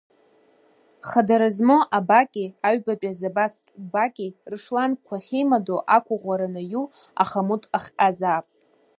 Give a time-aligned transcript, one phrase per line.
[1.07, 6.85] Хадара змоу абаки аҩбатәи азапастә баки рышлангқәа ахьеимадоу, ақәыӷәӷәара анаиу,
[7.23, 8.45] ахамут ахҟьазаап.